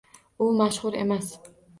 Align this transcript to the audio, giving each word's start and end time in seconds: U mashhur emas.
U 0.45 0.47
mashhur 0.61 0.97
emas. 1.01 1.29